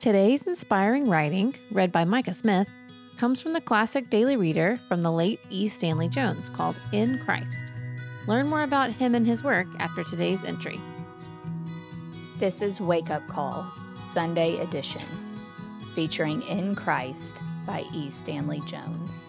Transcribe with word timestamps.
Today's 0.00 0.46
inspiring 0.46 1.08
writing, 1.08 1.56
read 1.72 1.90
by 1.90 2.04
Micah 2.04 2.32
Smith, 2.32 2.68
comes 3.16 3.42
from 3.42 3.52
the 3.52 3.60
classic 3.60 4.10
daily 4.10 4.36
reader 4.36 4.78
from 4.86 5.02
the 5.02 5.10
late 5.10 5.40
E. 5.50 5.66
Stanley 5.66 6.06
Jones 6.06 6.48
called 6.48 6.76
In 6.92 7.18
Christ. 7.24 7.72
Learn 8.28 8.46
more 8.46 8.62
about 8.62 8.92
him 8.92 9.16
and 9.16 9.26
his 9.26 9.42
work 9.42 9.66
after 9.80 10.04
today's 10.04 10.44
entry. 10.44 10.80
This 12.38 12.62
is 12.62 12.80
Wake 12.80 13.10
Up 13.10 13.26
Call, 13.26 13.68
Sunday 13.98 14.60
edition, 14.60 15.02
featuring 15.96 16.42
In 16.42 16.76
Christ 16.76 17.42
by 17.66 17.84
E. 17.92 18.08
Stanley 18.08 18.62
Jones. 18.66 19.28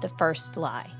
The 0.00 0.08
First 0.08 0.56
Lie. 0.56 0.90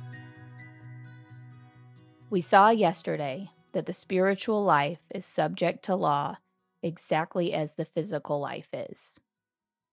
We 2.29 2.43
saw 2.43 2.69
yesterday 2.69 3.49
that 3.73 3.87
the 3.87 3.95
spiritual 3.95 4.63
life 4.65 4.99
is 5.15 5.25
subject 5.25 5.83
to 5.87 5.95
law 5.95 6.37
exactly 6.83 7.53
as 7.53 7.75
the 7.75 7.85
physical 7.85 8.41
life 8.41 8.69
is. 8.73 9.21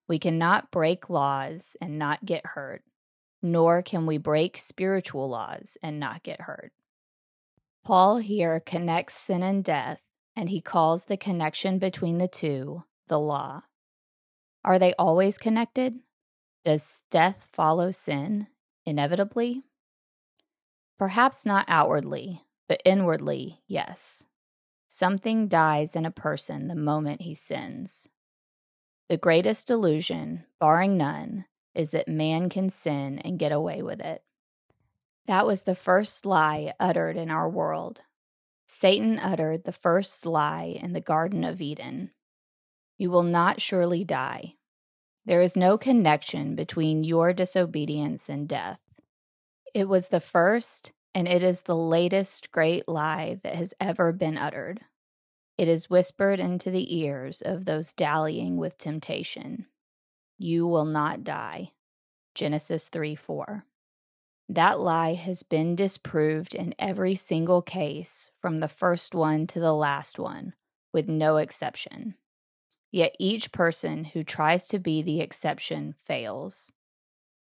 We 0.07 0.19
cannot 0.19 0.71
break 0.71 1.09
laws 1.09 1.75
and 1.81 1.97
not 1.97 2.25
get 2.25 2.45
hurt, 2.45 2.83
nor 3.41 3.81
can 3.81 4.05
we 4.05 4.17
break 4.17 4.57
spiritual 4.57 5.29
laws 5.29 5.77
and 5.81 5.99
not 5.99 6.23
get 6.23 6.41
hurt. 6.41 6.71
Paul 7.83 8.17
here 8.17 8.59
connects 8.59 9.15
sin 9.15 9.43
and 9.43 9.63
death, 9.63 9.99
and 10.35 10.49
he 10.49 10.61
calls 10.61 11.05
the 11.05 11.17
connection 11.17 11.79
between 11.79 12.17
the 12.17 12.27
two 12.27 12.83
the 13.07 13.19
law. 13.19 13.61
Are 14.63 14.79
they 14.79 14.93
always 14.95 15.37
connected? 15.37 15.99
Does 16.63 17.03
death 17.11 17.47
follow 17.53 17.91
sin 17.91 18.47
inevitably? 18.85 19.63
Perhaps 20.97 21.45
not 21.45 21.65
outwardly, 21.67 22.41
but 22.67 22.81
inwardly, 22.83 23.61
yes. 23.67 24.25
Something 24.97 25.49
dies 25.49 25.93
in 25.97 26.05
a 26.05 26.09
person 26.09 26.69
the 26.69 26.73
moment 26.73 27.23
he 27.23 27.35
sins. 27.35 28.07
The 29.09 29.17
greatest 29.17 29.67
delusion, 29.67 30.45
barring 30.57 30.95
none, 30.95 31.43
is 31.73 31.89
that 31.89 32.07
man 32.07 32.47
can 32.47 32.69
sin 32.69 33.19
and 33.19 33.37
get 33.37 33.51
away 33.51 33.81
with 33.81 33.99
it. 33.99 34.23
That 35.27 35.45
was 35.45 35.63
the 35.63 35.75
first 35.75 36.25
lie 36.25 36.71
uttered 36.79 37.17
in 37.17 37.29
our 37.29 37.49
world. 37.49 38.03
Satan 38.67 39.19
uttered 39.19 39.65
the 39.65 39.73
first 39.73 40.25
lie 40.25 40.79
in 40.81 40.93
the 40.93 41.01
Garden 41.01 41.43
of 41.43 41.59
Eden 41.59 42.11
You 42.97 43.11
will 43.11 43.23
not 43.23 43.59
surely 43.59 44.05
die. 44.05 44.53
There 45.25 45.41
is 45.41 45.57
no 45.57 45.77
connection 45.77 46.55
between 46.55 47.03
your 47.03 47.33
disobedience 47.33 48.29
and 48.29 48.47
death. 48.47 48.79
It 49.73 49.89
was 49.89 50.07
the 50.07 50.21
first 50.21 50.93
and 51.15 51.29
it 51.29 51.41
is 51.41 51.61
the 51.61 51.77
latest 51.77 52.51
great 52.51 52.89
lie 52.89 53.39
that 53.41 53.55
has 53.55 53.73
ever 53.79 54.11
been 54.11 54.37
uttered. 54.37 54.81
It 55.57 55.69
is 55.69 55.89
whispered 55.89 56.41
into 56.41 56.69
the 56.69 56.97
ears 56.97 57.41
of 57.41 57.63
those 57.63 57.93
dallying 57.93 58.57
with 58.57 58.77
temptation. 58.77 59.67
You 60.37 60.67
will 60.67 60.83
not 60.83 61.23
die. 61.23 61.71
Genesis 62.35 62.89
3 62.89 63.15
4. 63.15 63.63
That 64.49 64.81
lie 64.81 65.13
has 65.13 65.41
been 65.43 65.73
disproved 65.75 66.53
in 66.53 66.75
every 66.77 67.15
single 67.15 67.61
case, 67.61 68.29
from 68.41 68.57
the 68.57 68.67
first 68.67 69.15
one 69.15 69.47
to 69.47 69.59
the 69.61 69.73
last 69.73 70.19
one, 70.19 70.53
with 70.91 71.07
no 71.07 71.37
exception. 71.37 72.15
Yet 72.91 73.15
each 73.17 73.53
person 73.53 74.03
who 74.03 74.25
tries 74.25 74.67
to 74.67 74.79
be 74.79 75.01
the 75.01 75.21
exception 75.21 75.95
fails. 76.05 76.73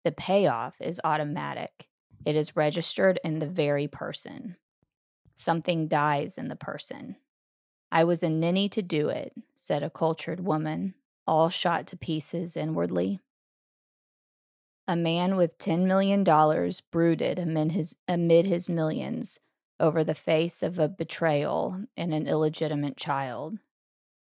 The 0.04 0.12
payoff 0.12 0.74
is 0.80 1.00
automatic 1.02 1.88
it 2.24 2.36
is 2.36 2.56
registered 2.56 3.20
in 3.24 3.38
the 3.38 3.46
very 3.46 3.88
person. 3.88 4.56
Something 5.34 5.88
dies 5.88 6.38
in 6.38 6.48
the 6.48 6.56
person. 6.56 7.16
I 7.90 8.04
was 8.04 8.22
a 8.22 8.30
ninny 8.30 8.68
to 8.70 8.82
do 8.82 9.08
it, 9.08 9.32
said 9.54 9.82
a 9.82 9.90
cultured 9.90 10.40
woman, 10.40 10.94
all 11.26 11.48
shot 11.48 11.86
to 11.88 11.96
pieces 11.96 12.56
inwardly. 12.56 13.20
A 14.88 14.96
man 14.96 15.36
with 15.36 15.58
$10 15.58 15.86
million 15.86 16.24
brooded 16.90 17.38
amid 17.38 17.72
his, 17.72 17.96
amid 18.08 18.46
his 18.46 18.68
millions 18.68 19.38
over 19.78 20.02
the 20.04 20.14
face 20.14 20.62
of 20.62 20.78
a 20.78 20.88
betrayal 20.88 21.84
and 21.96 22.12
an 22.12 22.26
illegitimate 22.26 22.96
child. 22.96 23.58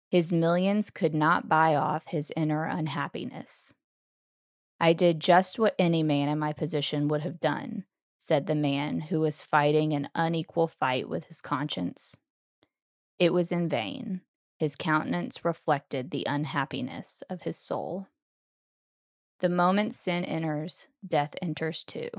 His 0.09 0.31
millions 0.31 0.91
could 0.91 1.13
not 1.13 1.49
buy 1.49 1.75
off 1.75 2.07
his 2.07 2.31
inner 2.37 2.65
unhappiness. 2.65 3.73
I 4.79 4.93
did 4.93 5.19
just 5.19 5.57
what 5.57 5.75
any 5.79 6.03
man 6.03 6.29
in 6.29 6.39
my 6.39 6.53
position 6.53 7.07
would 7.07 7.21
have 7.21 7.39
done, 7.39 7.85
said 8.17 8.45
the 8.45 8.55
man 8.55 8.99
who 8.99 9.21
was 9.21 9.41
fighting 9.41 9.93
an 9.93 10.09
unequal 10.13 10.67
fight 10.67 11.07
with 11.07 11.25
his 11.25 11.41
conscience. 11.41 12.17
It 13.17 13.33
was 13.33 13.51
in 13.51 13.69
vain. 13.69 14.21
His 14.57 14.75
countenance 14.75 15.43
reflected 15.45 16.11
the 16.11 16.25
unhappiness 16.27 17.23
of 17.29 17.43
his 17.43 17.57
soul. 17.57 18.07
The 19.39 19.49
moment 19.49 19.93
sin 19.93 20.23
enters, 20.23 20.87
death 21.05 21.35
enters 21.41 21.83
too, 21.83 22.09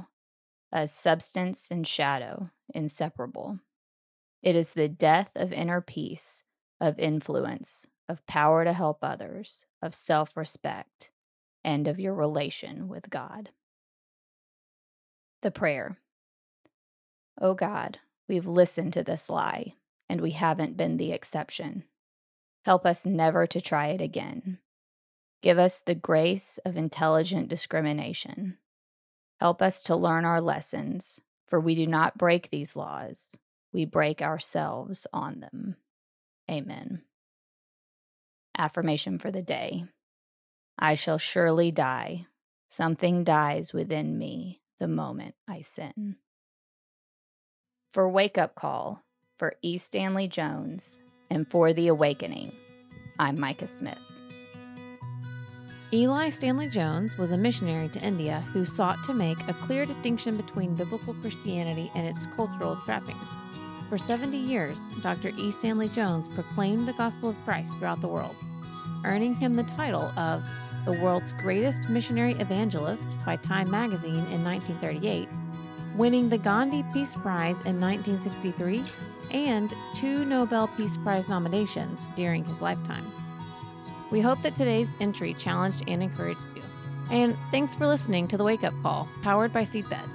as 0.71 0.93
substance 0.93 1.69
and 1.71 1.87
shadow, 1.87 2.50
inseparable. 2.75 3.61
It 4.43 4.55
is 4.55 4.75
the 4.75 4.88
death 4.88 5.31
of 5.34 5.53
inner 5.53 5.81
peace, 5.81 6.44
of 6.81 6.99
influence, 6.99 7.87
of 8.09 8.27
power 8.27 8.65
to 8.65 8.73
help 8.73 8.99
others, 9.03 9.65
of 9.83 9.94
self 9.94 10.37
respect, 10.37 11.11
and 11.66 11.88
of 11.88 11.99
your 11.99 12.15
relation 12.15 12.87
with 12.87 13.10
God. 13.10 13.50
The 15.43 15.50
prayer. 15.50 15.99
Oh 17.41 17.54
God, 17.54 17.99
we've 18.28 18.47
listened 18.47 18.93
to 18.93 19.03
this 19.03 19.28
lie, 19.28 19.75
and 20.09 20.21
we 20.21 20.31
haven't 20.31 20.76
been 20.76 20.97
the 20.97 21.10
exception. 21.10 21.82
Help 22.65 22.87
us 22.87 23.05
never 23.05 23.49
to 23.49 23.60
try 23.60 23.88
it 23.88 24.00
again. 24.00 24.59
Give 25.43 25.59
us 25.59 25.81
the 25.81 25.97
grace 25.97 26.59
of 26.65 26.76
intelligent 26.76 27.49
discrimination. 27.49 28.59
Help 29.41 29.60
us 29.60 29.82
to 29.82 29.97
learn 29.97 30.25
our 30.25 30.41
lessons, 30.41 31.21
for 31.49 31.59
we 31.59 31.75
do 31.75 31.87
not 31.87 32.16
break 32.16 32.49
these 32.49 32.76
laws, 32.76 33.37
we 33.72 33.84
break 33.84 34.22
ourselves 34.22 35.06
on 35.12 35.41
them. 35.41 35.75
Amen. 36.49 37.03
Affirmation 38.56 39.19
for 39.19 39.32
the 39.32 39.43
day 39.43 39.84
I 40.78 40.94
shall 40.94 41.19
surely 41.19 41.70
die. 41.70 42.26
Something 42.69 43.25
dies 43.25 43.72
within 43.72 44.19
me 44.19 44.60
the 44.78 44.88
moment 44.88 45.34
I 45.48 45.62
sin. 45.62 46.16
For 47.92 48.09
Wake 48.09 48.37
Up 48.37 48.54
Call, 48.54 49.03
for 49.38 49.54
E. 49.62 49.78
Stanley 49.78 50.28
Jones, 50.28 50.98
and 51.31 51.50
for 51.50 51.72
The 51.72 51.88
Awakening, 51.88 52.53
I'm 53.19 53.41
Micah 53.41 53.66
Smith. 53.66 53.98
Eli 55.94 56.28
Stanley 56.28 56.69
Jones 56.69 57.16
was 57.16 57.31
a 57.31 57.38
missionary 57.38 57.88
to 57.88 58.03
India 58.03 58.44
who 58.53 58.66
sought 58.66 59.03
to 59.04 59.14
make 59.14 59.38
a 59.48 59.54
clear 59.54 59.87
distinction 59.87 60.37
between 60.37 60.75
biblical 60.75 61.14
Christianity 61.14 61.91
and 61.94 62.06
its 62.06 62.26
cultural 62.26 62.76
trappings. 62.84 63.16
For 63.88 63.97
70 63.97 64.37
years, 64.37 64.78
Dr. 65.00 65.31
E. 65.38 65.50
Stanley 65.50 65.88
Jones 65.88 66.28
proclaimed 66.28 66.87
the 66.87 66.93
gospel 66.94 67.31
of 67.31 67.44
Christ 67.44 67.75
throughout 67.76 68.00
the 68.00 68.08
world, 68.08 68.34
earning 69.04 69.37
him 69.37 69.54
the 69.54 69.62
title 69.62 70.12
of 70.19 70.43
the 70.86 70.92
world's 70.92 71.32
greatest 71.32 71.88
missionary 71.88 72.34
evangelist 72.34 73.16
by 73.26 73.36
Time 73.36 73.69
magazine 73.70 74.24
in 74.30 74.42
1938, 74.42 75.28
winning 75.97 76.28
the 76.28 76.38
Gandhi 76.38 76.84
Peace 76.94 77.16
Prize 77.16 77.58
in 77.66 77.80
1963 77.80 78.84
and 79.32 79.75
two 79.94 80.25
Nobel 80.25 80.69
Peace 80.69 80.96
Prize 80.96 81.28
nominations 81.28 82.00
during 82.14 82.44
his 82.44 82.62
lifetime. 82.62 83.04
We 84.12 84.20
hope 84.20 84.41
that 84.42 84.54
today's 84.54 84.94
entry 85.00 85.34
challenged 85.34 85.82
and 85.88 86.02
encouraged 86.02 86.41
you. 86.54 86.62
And 87.10 87.36
thanks 87.50 87.75
for 87.75 87.88
listening 87.88 88.28
to 88.28 88.36
the 88.36 88.44
Wake 88.44 88.62
Up 88.62 88.75
Call, 88.82 89.08
powered 89.22 89.52
by 89.52 89.62
Seedbed. 89.62 90.08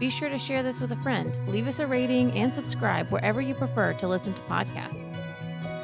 Be 0.00 0.10
sure 0.10 0.28
to 0.28 0.38
share 0.38 0.64
this 0.64 0.80
with 0.80 0.90
a 0.90 0.96
friend, 0.96 1.38
leave 1.48 1.68
us 1.68 1.78
a 1.78 1.86
rating, 1.86 2.32
and 2.32 2.52
subscribe 2.52 3.08
wherever 3.10 3.40
you 3.40 3.54
prefer 3.54 3.92
to 3.94 4.08
listen 4.08 4.34
to 4.34 4.42
podcasts. 4.42 5.07